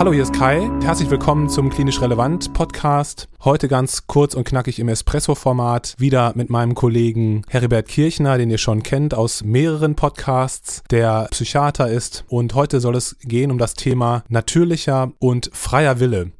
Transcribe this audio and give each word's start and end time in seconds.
Hallo, 0.00 0.14
hier 0.14 0.22
ist 0.22 0.32
Kai. 0.32 0.70
Herzlich 0.82 1.10
willkommen 1.10 1.50
zum 1.50 1.68
Klinisch 1.68 2.00
Relevant 2.00 2.54
Podcast. 2.54 3.28
Heute 3.44 3.68
ganz 3.68 4.06
kurz 4.06 4.32
und 4.32 4.44
knackig 4.44 4.78
im 4.78 4.88
Espresso-Format. 4.88 5.94
Wieder 5.98 6.32
mit 6.36 6.48
meinem 6.48 6.74
Kollegen 6.74 7.42
Heribert 7.50 7.86
Kirchner, 7.86 8.38
den 8.38 8.48
ihr 8.48 8.56
schon 8.56 8.82
kennt 8.82 9.12
aus 9.12 9.44
mehreren 9.44 9.96
Podcasts, 9.96 10.82
der 10.90 11.28
Psychiater 11.32 11.90
ist. 11.90 12.24
Und 12.28 12.54
heute 12.54 12.80
soll 12.80 12.96
es 12.96 13.18
gehen 13.20 13.50
um 13.50 13.58
das 13.58 13.74
Thema 13.74 14.24
natürlicher 14.30 15.12
und 15.18 15.50
freier 15.52 16.00
Wille. 16.00 16.32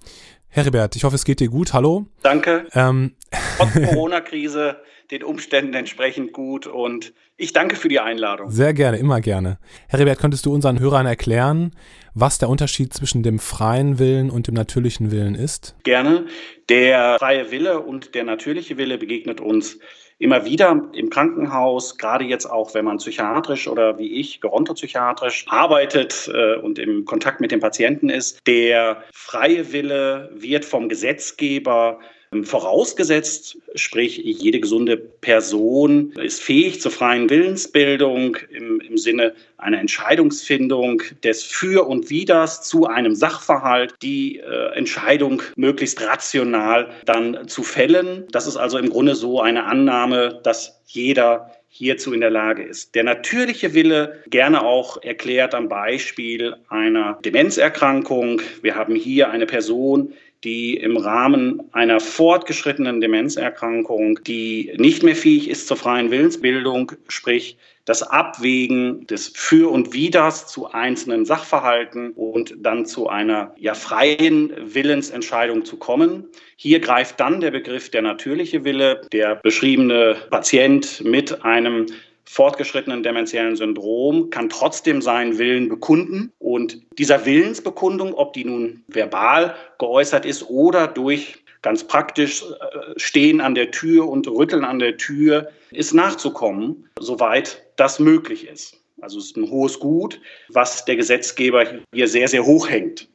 Heribert, 0.53 0.97
ich 0.97 1.05
hoffe, 1.05 1.15
es 1.15 1.25
geht 1.25 1.39
dir 1.39 1.49
gut. 1.49 1.73
Hallo. 1.73 2.07
Danke. 2.23 2.67
Ähm, 2.75 3.15
Trotz 3.57 3.73
Corona-Krise 3.89 4.79
den 5.13 5.23
Umständen 5.23 5.75
entsprechend 5.75 6.33
gut 6.33 6.67
und 6.67 7.13
ich 7.37 7.53
danke 7.53 7.77
für 7.77 7.89
die 7.89 8.01
Einladung. 8.01 8.51
Sehr 8.51 8.75
gerne, 8.75 8.99
immer 8.99 9.21
gerne. 9.21 9.59
Heribert, 9.89 10.19
könntest 10.19 10.47
du 10.47 10.53
unseren 10.53 10.79
Hörern 10.79 11.07
erklären, 11.07 11.75
was 12.15 12.39
der 12.39 12.49
Unterschied 12.49 12.93
zwischen 12.93 13.23
dem 13.23 13.39
freien 13.39 13.99
Willen 13.99 14.31
und 14.31 14.49
dem 14.49 14.55
natürlichen 14.55 15.11
Willen 15.11 15.35
ist? 15.35 15.77
Gerne. 15.85 16.27
Der 16.69 17.17
freie 17.19 17.51
Wille 17.53 17.81
und 17.81 18.15
der 18.17 18.25
natürliche 18.25 18.77
Wille 18.77 18.99
begegnet 18.99 19.41
uns 19.41 19.79
immer 20.21 20.45
wieder 20.45 20.89
im 20.93 21.09
Krankenhaus, 21.09 21.97
gerade 21.97 22.25
jetzt 22.25 22.45
auch, 22.45 22.75
wenn 22.75 22.85
man 22.85 22.99
psychiatrisch 22.99 23.67
oder 23.67 23.99
wie 23.99 24.21
ich 24.21 24.41
gerontopsychiatrisch 24.41 25.47
arbeitet 25.49 26.31
äh, 26.33 26.57
und 26.57 26.79
im 26.79 27.07
Kontakt 27.07 27.41
mit 27.41 27.51
dem 27.51 27.61
Patienten 27.61 28.11
ist. 28.11 28.47
Der 28.47 29.03
freie 29.13 29.73
Wille 29.73 30.31
wird 30.35 30.67
vom 30.67 30.91
Gesetzgeber 30.91 31.99
Vorausgesetzt, 32.45 33.59
sprich, 33.75 34.19
jede 34.19 34.61
gesunde 34.61 34.97
Person 34.97 36.13
ist 36.13 36.41
fähig 36.41 36.81
zur 36.81 36.93
freien 36.93 37.29
Willensbildung 37.29 38.37
im, 38.51 38.81
im 38.81 38.97
Sinne 38.97 39.35
einer 39.59 39.81
Entscheidungsfindung 39.81 41.03
des 41.25 41.43
Für 41.43 41.89
und 41.89 42.09
Widers 42.09 42.63
zu 42.63 42.87
einem 42.87 43.17
Sachverhalt, 43.17 43.95
die 44.01 44.39
äh, 44.39 44.77
Entscheidung 44.77 45.43
möglichst 45.57 46.01
rational 46.03 46.91
dann 47.05 47.49
zu 47.49 47.65
fällen. 47.65 48.29
Das 48.31 48.47
ist 48.47 48.57
also 48.57 48.79
im 48.79 48.91
Grunde 48.91 49.17
so 49.17 49.41
eine 49.41 49.65
Annahme, 49.65 50.41
dass 50.45 50.81
jeder 50.87 51.51
hierzu 51.69 52.13
in 52.13 52.21
der 52.21 52.31
Lage 52.31 52.63
ist. 52.63 52.95
Der 52.95 53.03
natürliche 53.05 53.75
Wille, 53.75 54.23
gerne 54.29 54.63
auch 54.65 55.03
erklärt 55.03 55.55
am 55.55 55.69
Beispiel 55.69 56.55
einer 56.69 57.19
Demenzerkrankung. 57.25 58.41
Wir 58.63 58.77
haben 58.77 58.95
hier 58.95 59.31
eine 59.31 59.47
Person, 59.47 60.13
die 60.45 60.77
im 60.77 60.97
Rahmen 60.97 61.63
einer 61.73 62.01
fortgeschrittenen 62.01 63.01
Demenzerkrankung, 63.01 64.23
die 64.25 64.73
nicht 64.77 65.03
mehr 65.03 65.17
fähig 65.17 65.49
ist 65.51 65.69
zur 65.69 65.77
freien 65.77 66.11
Willensbildung, 66.11 66.93
sprich 67.09 67.57
das 67.85 68.03
Abwägen 68.03 69.07
des 69.07 69.33
Für 69.35 69.71
und 69.71 69.93
Widers 69.93 70.47
zu 70.47 70.71
einzelnen 70.71 71.25
Sachverhalten 71.25 72.13
und 72.13 72.55
dann 72.59 72.87
zu 72.87 73.09
einer 73.09 73.55
ja 73.59 73.75
freien 73.75 74.53
Willensentscheidung 74.63 75.65
zu 75.65 75.77
kommen. 75.77 76.29
Hier 76.57 76.81
greift 76.81 77.19
dann 77.19 77.41
der 77.41 77.51
Begriff 77.51 77.91
der 77.91 78.03
natürliche 78.03 78.65
Wille. 78.65 79.01
Der 79.13 79.37
beschriebene 79.37 80.17
Patient 80.31 81.03
mit 81.05 81.45
einem 81.45 81.87
fortgeschrittenen 82.31 83.03
dementiellen 83.03 83.57
Syndrom 83.57 84.31
kann 84.31 84.49
trotzdem 84.49 85.03
seinen 85.03 85.37
Willen 85.39 85.69
bekunden. 85.69 86.33
Und 86.39 86.81
dieser 86.97 87.27
Willensbekundung, 87.27 88.15
ob 88.15 88.35
die 88.35 88.45
nun 88.45 88.85
verbal 88.87 89.57
geäußert 89.81 90.25
ist 90.25 90.49
oder 90.49 90.87
durch 90.87 91.43
ganz 91.63 91.83
praktisch 91.83 92.43
äh, 92.43 92.99
Stehen 92.99 93.41
an 93.41 93.57
der 93.57 93.73
Tür 93.73 94.09
und 94.09 94.29
Rütteln 94.29 94.65
an 94.65 94.79
der 94.79 94.97
Tür, 94.97 95.51
ist 95.73 95.93
nachzukommen, 95.93 96.89
soweit 97.01 97.65
das 97.75 97.99
möglich 97.99 98.47
ist. 98.47 98.81
Also 99.01 99.19
es 99.19 99.27
ist 99.27 99.37
ein 99.37 99.51
hohes 99.51 99.81
Gut, 99.81 100.21
was 100.51 100.85
der 100.85 100.95
Gesetzgeber 100.95 101.65
hier 101.93 102.07
sehr, 102.07 102.29
sehr 102.29 102.47
hoch 102.47 102.71
hängt. 102.71 103.09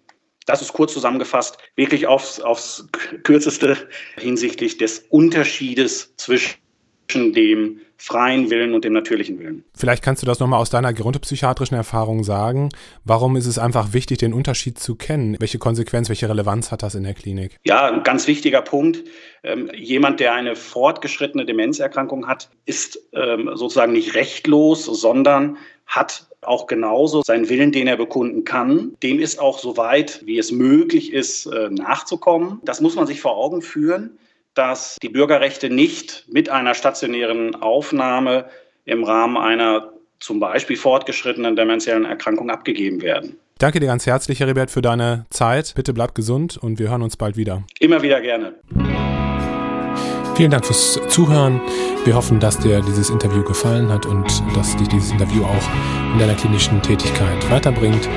Das 0.46 0.62
ist 0.62 0.74
kurz 0.74 0.92
zusammengefasst 0.92 1.58
wirklich 1.78 2.06
aufs, 2.06 2.42
aufs 2.42 2.86
kürzeste 3.24 3.78
hinsichtlich 4.18 4.78
des 4.78 5.06
Unterschiedes 5.10 6.14
zwischen 6.18 6.65
dem 7.14 7.82
freien 7.98 8.50
Willen 8.50 8.74
und 8.74 8.84
dem 8.84 8.94
natürlichen 8.94 9.40
Willen. 9.40 9.64
Vielleicht 9.74 10.04
kannst 10.04 10.22
du 10.22 10.28
das 10.28 10.40
nochmal 10.40 10.60
aus 10.60 10.70
deiner 10.70 10.94
gerontopsychiatrischen 10.94 11.78
Erfahrung 11.78 12.24
sagen. 12.24 12.70
Warum 13.04 13.36
ist 13.36 13.46
es 13.46 13.58
einfach 13.58 13.94
wichtig, 13.94 14.18
den 14.18 14.34
Unterschied 14.34 14.78
zu 14.80 14.96
kennen? 14.96 15.38
Welche 15.40 15.60
Konsequenz, 15.60 16.10
welche 16.10 16.30
Relevanz 16.30 16.72
hat 16.72 16.84
das 16.84 16.96
in 16.96 17.04
der 17.04 17.14
Klinik? 17.14 17.58
Ja, 17.66 17.92
ein 17.92 18.04
ganz 18.04 18.28
wichtiger 18.28 18.62
Punkt. 18.62 19.04
Ähm, 19.44 19.72
jemand, 19.74 20.20
der 20.20 20.34
eine 20.34 20.56
fortgeschrittene 20.56 21.46
Demenzerkrankung 21.46 22.28
hat, 22.28 22.50
ist 22.66 23.00
ähm, 23.14 23.52
sozusagen 23.56 23.94
nicht 23.94 24.14
rechtlos, 24.16 24.86
sondern 24.86 25.58
hat 25.88 26.28
auch 26.42 26.68
genauso 26.68 27.24
seinen 27.24 27.50
Willen, 27.50 27.72
den 27.72 27.88
er 27.88 27.98
bekunden 27.98 28.44
kann. 28.44 28.96
Dem 29.02 29.20
ist 29.20 29.40
auch 29.40 29.58
so 29.58 29.78
weit, 29.78 30.22
wie 30.26 30.38
es 30.38 30.52
möglich 30.52 31.14
ist, 31.14 31.48
äh, 31.48 31.70
nachzukommen. 31.70 32.60
Das 32.64 32.82
muss 32.82 32.96
man 32.96 33.08
sich 33.08 33.22
vor 33.22 33.36
Augen 33.38 33.62
führen 33.62 34.18
dass 34.56 34.98
die 35.02 35.10
Bürgerrechte 35.10 35.70
nicht 35.70 36.26
mit 36.28 36.50
einer 36.50 36.74
stationären 36.74 37.56
Aufnahme 37.56 38.46
im 38.86 39.04
Rahmen 39.04 39.38
einer 39.38 39.92
zum 40.20 40.40
Beispiel 40.40 40.78
fortgeschrittenen 40.78 41.56
dementiellen 41.56 42.06
Erkrankung 42.06 42.50
abgegeben 42.50 43.02
werden. 43.02 43.38
Danke 43.60 43.80
dir 43.80 43.88
ganz 43.88 44.06
herzlich, 44.06 44.40
Heribert, 44.40 44.72
für 44.72 44.82
deine 44.82 45.26
Zeit. 45.30 45.74
Bitte 45.76 45.94
bleib 45.94 46.16
gesund 46.16 46.58
und 46.58 46.80
wir 46.80 46.90
hören 46.90 47.02
uns 47.02 47.16
bald 47.16 47.38
wieder. 47.38 47.64
Immer 47.80 48.02
wieder 48.02 48.20
gerne. 48.22 48.56
Vielen 50.36 50.52
Dank 50.52 50.66
fürs 50.66 51.00
Zuhören. 51.08 51.62
Wir 52.04 52.16
hoffen, 52.16 52.42
dass 52.42 52.60
dir 52.60 52.82
dieses 52.82 53.10
Interview 53.10 53.44
gefallen 53.44 53.90
hat 53.90 54.06
und 54.06 54.26
dass 54.54 54.76
dich 54.76 54.90
dieses 54.90 55.12
Interview 55.12 55.46
auch 55.46 56.14
in 56.14 56.20
deiner 56.20 56.36
klinischen 56.36 56.82
Tätigkeit 56.82 57.50
weiterbringt. 57.50 58.10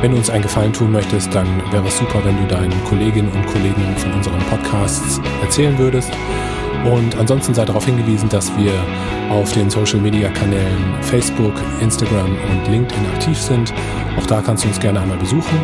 Wenn 0.00 0.10
du 0.10 0.18
uns 0.18 0.30
einen 0.30 0.42
Gefallen 0.42 0.72
tun 0.72 0.92
möchtest, 0.92 1.34
dann 1.34 1.46
wäre 1.70 1.86
es 1.86 1.98
super, 1.98 2.20
wenn 2.24 2.36
du 2.36 2.46
deinen 2.46 2.84
Kolleginnen 2.84 3.30
und 3.32 3.46
Kollegen 3.46 3.96
von 3.96 4.12
unseren 4.12 4.38
Podcasts 4.50 5.20
erzählen 5.42 5.78
würdest. 5.78 6.10
Und 6.84 7.16
ansonsten 7.16 7.54
sei 7.54 7.64
darauf 7.64 7.86
hingewiesen, 7.86 8.28
dass 8.28 8.54
wir 8.58 8.72
auf 9.30 9.52
den 9.52 9.70
Social 9.70 10.00
Media 10.00 10.28
Kanälen 10.28 10.94
Facebook, 11.00 11.54
Instagram 11.80 12.36
und 12.50 12.68
LinkedIn 12.70 13.06
aktiv 13.14 13.38
sind. 13.38 13.72
Auch 14.18 14.26
da 14.26 14.42
kannst 14.42 14.64
du 14.64 14.68
uns 14.68 14.78
gerne 14.78 15.00
einmal 15.00 15.16
besuchen. 15.16 15.58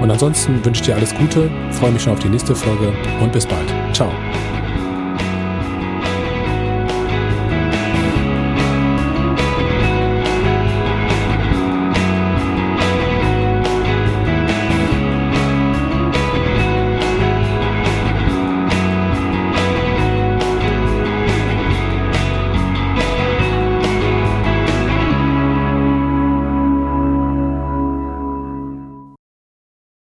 Und 0.00 0.10
ansonsten 0.10 0.64
wünsche 0.64 0.80
ich 0.80 0.86
dir 0.86 0.96
alles 0.96 1.14
Gute, 1.14 1.50
freue 1.70 1.92
mich 1.92 2.02
schon 2.02 2.12
auf 2.12 2.18
die 2.18 2.28
nächste 2.28 2.54
Folge 2.54 2.92
und 3.20 3.32
bis 3.32 3.46
bald. 3.46 3.72
Ciao. 3.92 4.10